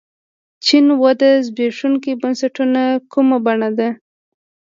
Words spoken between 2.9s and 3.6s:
کومه